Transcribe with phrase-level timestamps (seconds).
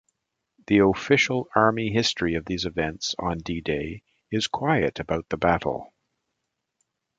[0.65, 5.93] The official Army history of these events on D-Day is quiet about the battle.